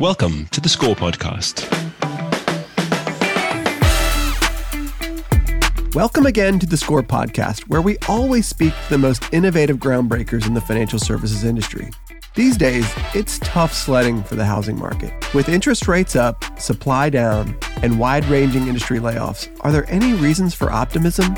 [0.00, 1.70] Welcome to the Score Podcast.
[5.94, 10.48] Welcome again to the Score Podcast, where we always speak to the most innovative groundbreakers
[10.48, 11.90] in the financial services industry.
[12.34, 15.32] These days, it's tough sledding for the housing market.
[15.32, 20.54] With interest rates up, supply down, and wide ranging industry layoffs, are there any reasons
[20.54, 21.36] for optimism?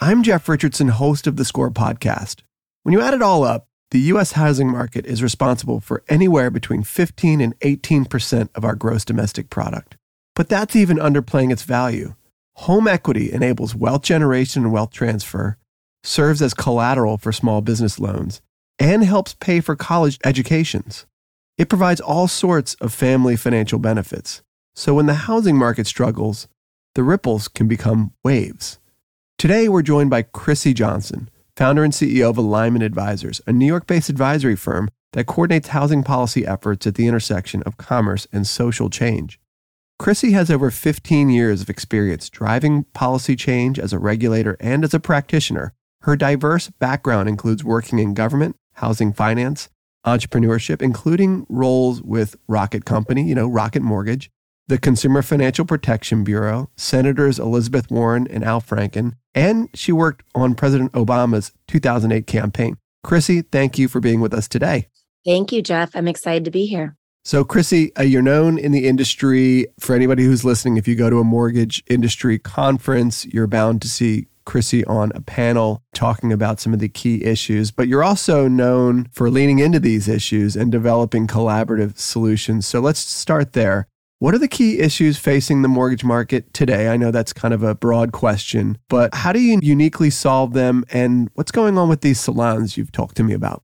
[0.00, 2.40] I'm Jeff Richardson, host of the Score Podcast.
[2.84, 4.32] When you add it all up, the U.S.
[4.32, 9.96] housing market is responsible for anywhere between 15 and 18% of our gross domestic product.
[10.34, 12.16] But that's even underplaying its value.
[12.54, 15.58] Home equity enables wealth generation and wealth transfer,
[16.02, 18.42] serves as collateral for small business loans,
[18.80, 21.06] and helps pay for college educations.
[21.56, 24.42] It provides all sorts of family financial benefits.
[24.74, 26.48] So when the housing market struggles,
[26.96, 28.80] the ripples can become waves.
[29.38, 33.86] Today, we're joined by Chrissi Johnson, founder and CEO of Alinement Advisors, a New York
[33.86, 38.90] based advisory firm that coordinates housing policy efforts at the intersection of commerce and social
[38.90, 39.38] change.
[40.00, 44.92] Chrissi has over 15 years of experience driving policy change as a regulator and as
[44.92, 45.72] a practitioner.
[46.00, 49.68] Her diverse background includes working in government, housing finance,
[50.04, 54.30] entrepreneurship, including roles with Rocket Company, you know, Rocket Mortgage,
[54.66, 60.54] the Consumer Financial Protection Bureau, Senators Elizabeth Warren and Al Franken, and she worked on
[60.54, 62.76] President Obama's 2008 campaign.
[63.04, 64.88] Chrissi, thank you for being with us today.
[65.24, 65.94] Thank you, Jeff.
[65.94, 66.96] I'm excited to be here.
[67.24, 69.66] So, Chrissi, uh, you're known in the industry.
[69.80, 73.88] For anybody who's listening, if you go to a mortgage industry conference, you're bound to
[73.88, 78.48] see Chrissi on a panel talking about some of the key issues, but you're also
[78.48, 82.66] known for leaning into these issues and developing collaborative solutions.
[82.66, 83.88] So let's start there.
[84.20, 86.88] What are the key issues facing the mortgage market today?
[86.88, 90.84] I know that's kind of a broad question, but how do you uniquely solve them
[90.90, 93.63] and what's going on with these salons you've talked to me about?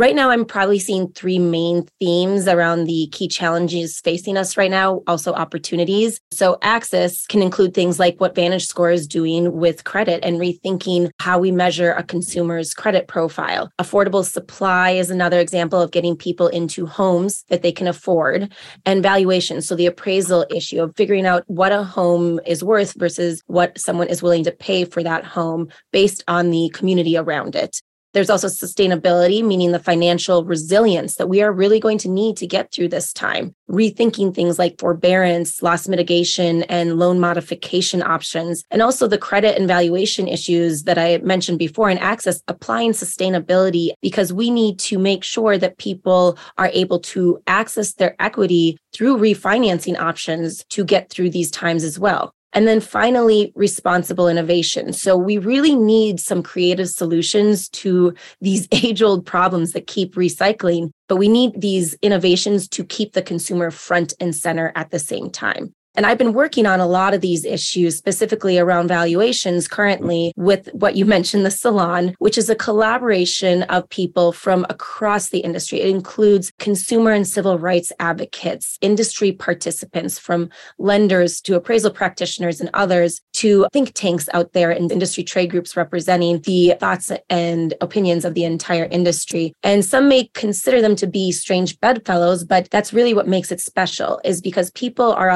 [0.00, 4.70] Right now, I'm probably seeing three main themes around the key challenges facing us right
[4.70, 6.18] now, also opportunities.
[6.30, 11.38] So, access can include things like what VantageScore is doing with credit and rethinking how
[11.38, 13.70] we measure a consumer's credit profile.
[13.78, 18.50] Affordable supply is another example of getting people into homes that they can afford,
[18.86, 19.60] and valuation.
[19.60, 24.08] So, the appraisal issue of figuring out what a home is worth versus what someone
[24.08, 27.82] is willing to pay for that home based on the community around it.
[28.12, 32.46] There's also sustainability, meaning the financial resilience that we are really going to need to
[32.46, 33.54] get through this time.
[33.70, 39.68] Rethinking things like forbearance, loss mitigation, and loan modification options, and also the credit and
[39.68, 45.22] valuation issues that I mentioned before and access, applying sustainability because we need to make
[45.22, 51.30] sure that people are able to access their equity through refinancing options to get through
[51.30, 52.34] these times as well.
[52.52, 54.92] And then finally, responsible innovation.
[54.92, 60.90] So we really need some creative solutions to these age old problems that keep recycling,
[61.08, 65.30] but we need these innovations to keep the consumer front and center at the same
[65.30, 65.74] time.
[65.96, 70.68] And I've been working on a lot of these issues, specifically around valuations currently with
[70.72, 75.80] what you mentioned, the salon, which is a collaboration of people from across the industry.
[75.80, 82.70] It includes consumer and civil rights advocates, industry participants from lenders to appraisal practitioners and
[82.72, 88.24] others to think tanks out there and industry trade groups representing the thoughts and opinions
[88.24, 89.52] of the entire industry.
[89.62, 93.60] And some may consider them to be strange bedfellows, but that's really what makes it
[93.60, 95.30] special is because people are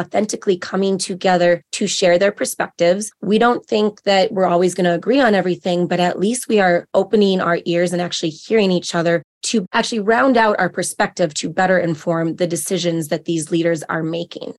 [0.55, 3.11] authentic coming together to share their perspectives.
[3.23, 6.61] We don't think that we're always going to agree on everything, but at least we
[6.61, 11.35] are opening our ears and actually hearing each other to actually round out our perspective
[11.35, 14.55] to better inform the decisions that these leaders are making.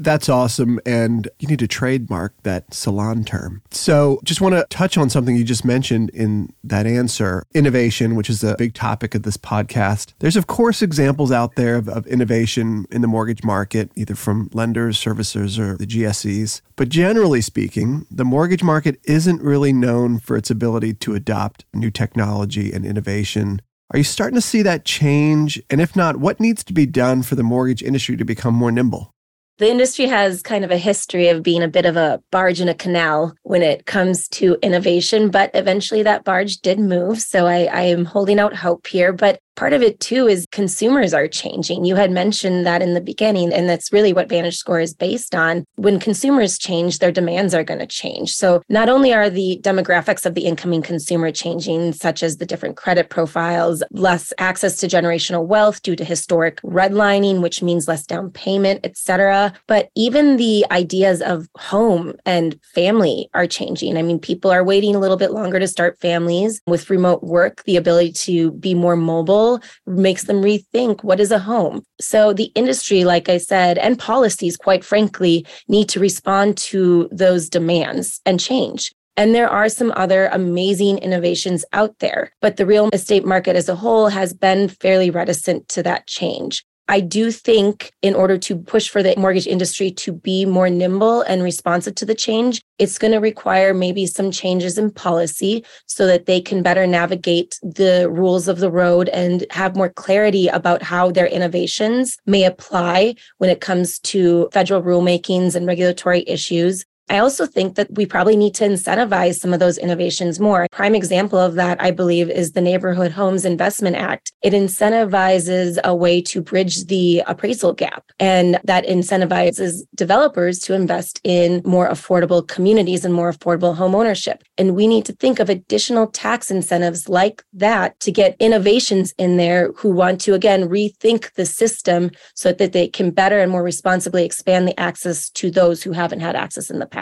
[0.00, 0.80] That's awesome.
[0.86, 3.60] And you need to trademark that salon term.
[3.70, 8.30] So, just want to touch on something you just mentioned in that answer innovation, which
[8.30, 10.14] is a big topic of this podcast.
[10.20, 14.48] There's, of course, examples out there of, of innovation in the mortgage market, either from
[14.54, 16.62] lenders, servicers, or the GSEs.
[16.76, 21.90] But generally speaking, the mortgage market isn't really known for its ability to adopt new
[21.90, 23.60] technology and innovation.
[23.90, 25.60] Are you starting to see that change?
[25.68, 28.72] And if not, what needs to be done for the mortgage industry to become more
[28.72, 29.12] nimble?
[29.60, 32.68] The industry has kind of a history of being a bit of a barge in
[32.70, 37.20] a canal when it comes to innovation, but eventually that barge did move.
[37.20, 39.12] So I, I am holding out hope here.
[39.12, 41.84] But part of it too is consumers are changing.
[41.84, 45.64] You had mentioned that in the beginning, and that's really what VantageScore is based on.
[45.76, 48.34] When consumers change, their demands are going to change.
[48.34, 52.76] So not only are the demographics of the incoming consumer changing, such as the different
[52.76, 58.30] credit profiles, less access to generational wealth due to historic redlining, which means less down
[58.30, 63.96] payment, et cetera, but even the ideas of home and family are changing.
[63.96, 67.62] I mean, people are waiting a little bit longer to start families with remote work,
[67.64, 71.82] the ability to be more mobile people, makes them rethink what is a home.
[72.00, 77.48] So the industry, like I said, and policies, quite frankly, need to respond to those
[77.48, 78.92] demands and change.
[79.16, 83.68] And there are some other amazing innovations out there, but the real estate market as
[83.68, 86.64] a whole has been fairly reticent to that change.
[86.90, 91.22] I do think in order to push for the mortgage industry to be more nimble
[91.22, 96.08] and responsive to the change, it's going to require maybe some changes in policy so
[96.08, 100.82] that they can better navigate the rules of the road and have more clarity about
[100.82, 106.84] how their innovations may apply when it comes to federal rulemakings and regulatory issues.
[107.10, 110.62] I also think that we probably need to incentivize some of those innovations more.
[110.62, 114.30] A prime example of that, I believe, is the Neighborhood Homes Investment Act.
[114.42, 121.20] It incentivizes a way to bridge the appraisal gap, and that incentivizes developers to invest
[121.24, 124.44] in more affordable communities and more affordable home ownership.
[124.56, 129.36] And we need to think of additional tax incentives like that to get innovations in
[129.36, 133.64] there who want to, again, rethink the system so that they can better and more
[133.64, 136.99] responsibly expand the access to those who haven't had access in the past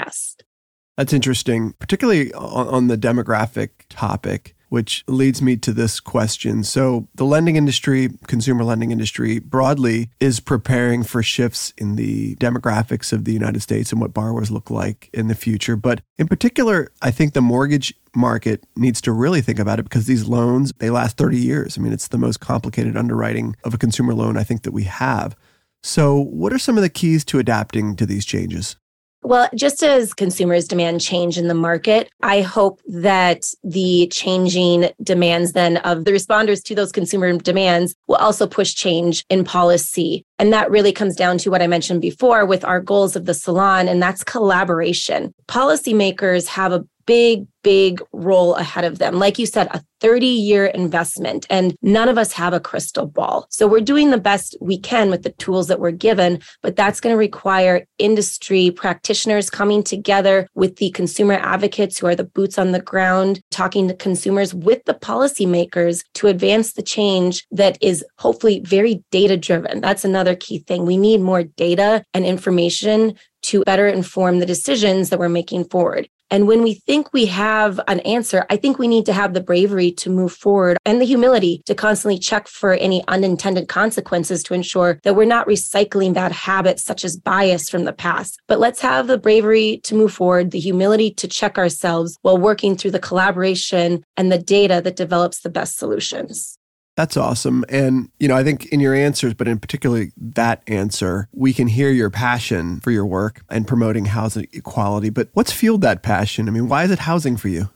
[0.97, 6.63] That's interesting, particularly on, on the demographic topic which leads me to this question.
[6.63, 13.13] So, the lending industry, consumer lending industry broadly, is preparing for shifts in the demographics
[13.13, 15.77] of the United States and what borrowers look like in the future.
[15.77, 20.07] But in particular, I think the mortgage market needs to really think about it because
[20.07, 21.79] these loans, they last 30 years.
[21.79, 24.85] I mean, it's the most complicated underwriting of a consumer loan I think that we
[24.85, 25.37] have.
[25.83, 28.77] So, what are some of the keys to adapting to these changes?
[29.23, 35.53] Well, just as consumers demand change in the market, I hope that the changing demands
[35.53, 40.25] then of the responders to those consumer demands will also push change in policy.
[40.39, 43.35] And that really comes down to what I mentioned before with our goals of the
[43.35, 45.35] salon, and that's collaboration.
[45.49, 49.19] Policymakers have a big, big role ahead of them.
[49.19, 53.47] Like you said, a 30 year investment, and none of us have a crystal ball.
[53.49, 57.01] So we're doing the best we can with the tools that we're given, but that's
[57.01, 62.59] going to require industry practitioners coming together with the consumer advocates who are the boots
[62.59, 68.05] on the ground, talking to consumers with the policymakers to advance the change that is
[68.19, 69.81] hopefully very data driven.
[69.81, 70.85] That's another key thing.
[70.85, 73.15] We need more data and information
[73.45, 76.09] to better inform the decisions that we're making forward.
[76.31, 79.41] And when we think we have an answer, I think we need to have the
[79.41, 84.55] bravery to move forward and the humility to constantly check for any unintended consequences to
[84.55, 88.41] ensure that we're not recycling bad habits such as bias from the past.
[88.47, 92.77] But let's have the bravery to move forward, the humility to check ourselves while working
[92.77, 96.59] through the collaboration and the data that develops the best solutions.
[96.99, 97.65] That's awesome.
[97.69, 101.69] And, you know, I think in your answers, but in particularly that answer, we can
[101.69, 105.09] hear your passion for your work and promoting housing equality.
[105.09, 106.49] But what's fueled that passion?
[106.49, 107.69] I mean, why is it housing for you?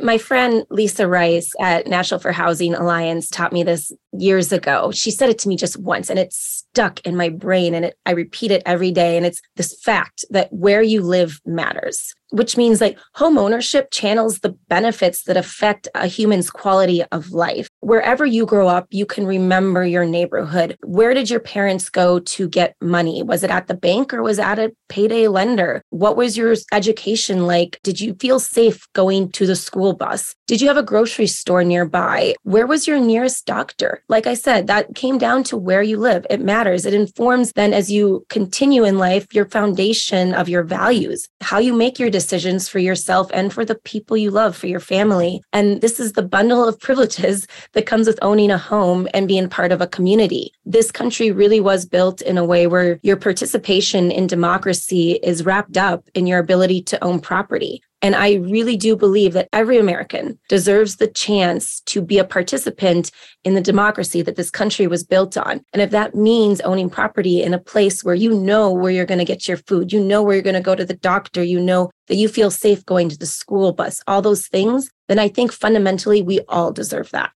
[0.00, 4.90] My friend Lisa Rice at National Fair Housing Alliance taught me this years ago.
[4.90, 7.98] She said it to me just once and it stuck in my brain and it,
[8.06, 9.18] I repeat it every day.
[9.18, 14.38] And it's this fact that where you live matters which means like home ownership channels
[14.38, 17.68] the benefits that affect a human's quality of life.
[17.82, 20.76] Wherever you grow up, you can remember your neighborhood.
[20.84, 23.24] Where did your parents go to get money?
[23.24, 25.82] Was it at the bank or was it at a payday lender?
[25.90, 27.80] What was your education like?
[27.82, 30.36] Did you feel safe going to the school bus?
[30.46, 32.36] Did you have a grocery store nearby?
[32.44, 34.04] Where was your nearest doctor?
[34.08, 36.24] Like I said, that came down to where you live.
[36.30, 36.86] It matters.
[36.86, 41.72] It informs then as you continue in life, your foundation of your values, how you
[41.72, 45.42] make your decisions for yourself and for the people you love, for your family.
[45.52, 49.48] And this is the bundle of privileges that comes with owning a home and being
[49.48, 50.52] part of a community.
[50.64, 55.76] This country really was built in a way where your participation in democracy is wrapped
[55.76, 57.82] up in your ability to own property.
[58.04, 63.12] And I really do believe that every American deserves the chance to be a participant
[63.44, 65.64] in the democracy that this country was built on.
[65.72, 69.18] And if that means owning property in a place where you know where you're going
[69.18, 71.60] to get your food, you know where you're going to go to the doctor, you
[71.60, 75.28] know that you feel safe going to the school bus, all those things, then I
[75.28, 77.30] think fundamentally we all deserve that.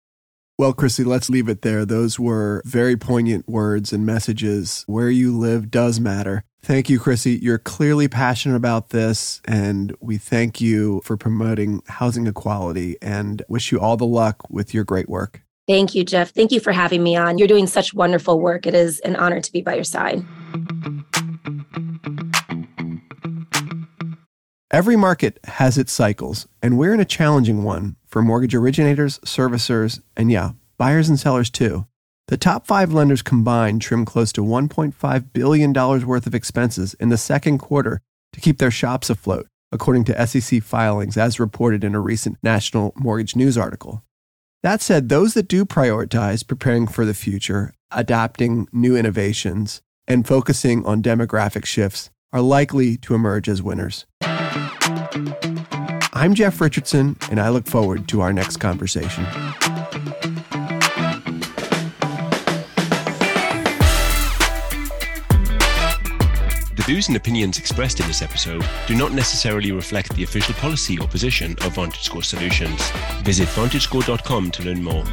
[0.62, 1.84] Well, Chrissi, let's leave it there.
[1.84, 4.84] Those were very poignant words and messages.
[4.86, 6.44] Where you live does matter.
[6.62, 7.42] Thank you, Chrissi.
[7.42, 13.72] You're clearly passionate about this, and we thank you for promoting housing equality and wish
[13.72, 15.42] you all the luck with your great work.
[15.66, 16.30] Thank you, Jeff.
[16.30, 17.38] Thank you for having me on.
[17.38, 18.64] You're doing such wonderful work.
[18.64, 20.24] It is an honor to be by your side.
[24.72, 30.00] Every market has its cycles, and we're in a challenging one for mortgage originators, servicers,
[30.16, 31.86] and yeah, buyers and sellers too.
[32.28, 37.18] The top five lenders combined trimmed close to $1.5 billion worth of expenses in the
[37.18, 38.00] second quarter
[38.32, 42.94] to keep their shops afloat, according to SEC filings as reported in a recent National
[42.96, 44.02] Mortgage News article.
[44.62, 50.86] That said, those that do prioritize preparing for the future, adapting new innovations, and focusing
[50.86, 54.06] on demographic shifts are likely to emerge as winners.
[55.14, 59.24] I'm Jeff Richardson, and I look forward to our next conversation.
[66.74, 70.98] The views and opinions expressed in this episode do not necessarily reflect the official policy
[70.98, 72.90] or position of VantageScore Solutions.
[73.22, 75.04] Visit VantageScore.com to learn more.